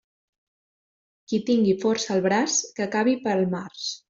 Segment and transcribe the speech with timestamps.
[1.31, 3.87] Qui tingui força al braç que cavi pel març.